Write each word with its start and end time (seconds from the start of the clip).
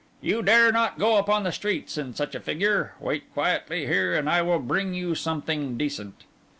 You 0.19 0.41
dare 0.41 0.71
not 0.71 0.97
go 0.97 1.17
upon 1.17 1.43
the 1.43 1.51
streets 1.51 1.95
in 1.95 2.15
such 2.15 2.33
a 2.33 2.39
figure. 2.39 2.95
Wait 2.99 3.31
quietly 3.35 3.85
here 3.85 4.15
and 4.15 4.27
I 4.27 4.41
will 4.41 4.57
bring 4.57 4.95
you 4.95 5.13
something 5.13 5.77
decent. 5.77 6.23